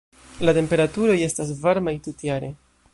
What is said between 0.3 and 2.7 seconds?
La temperaturoj estas varmaj tutjare.